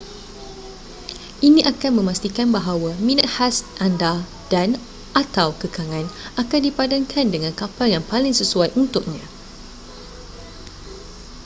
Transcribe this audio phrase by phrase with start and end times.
[1.47, 3.55] ini akan memastikan bahawa minat khas
[3.87, 4.13] anda
[4.53, 6.05] dan/atau kekangan
[6.41, 9.21] akan dipadankan dengan kapal yang paling sesuai untuknya